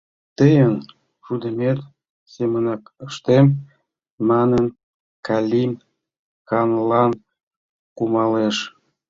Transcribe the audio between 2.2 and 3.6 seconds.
семынак ыштем,—